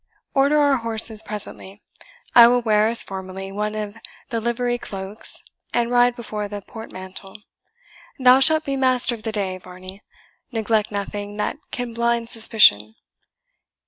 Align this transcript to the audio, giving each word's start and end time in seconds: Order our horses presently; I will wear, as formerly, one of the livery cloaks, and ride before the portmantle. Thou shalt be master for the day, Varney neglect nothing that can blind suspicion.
Order 0.33 0.57
our 0.57 0.77
horses 0.77 1.21
presently; 1.21 1.83
I 2.33 2.47
will 2.47 2.63
wear, 2.63 2.87
as 2.87 3.03
formerly, 3.03 3.51
one 3.51 3.75
of 3.75 3.97
the 4.29 4.39
livery 4.41 4.79
cloaks, 4.79 5.43
and 5.75 5.91
ride 5.91 6.15
before 6.15 6.47
the 6.47 6.63
portmantle. 6.63 7.43
Thou 8.17 8.39
shalt 8.39 8.65
be 8.65 8.75
master 8.75 9.15
for 9.17 9.21
the 9.21 9.31
day, 9.31 9.59
Varney 9.59 10.01
neglect 10.51 10.91
nothing 10.91 11.37
that 11.37 11.57
can 11.69 11.93
blind 11.93 12.29
suspicion. 12.31 12.95